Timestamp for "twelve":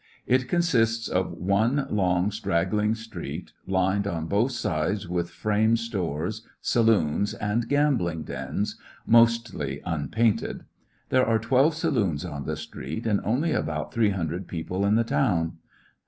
11.37-11.75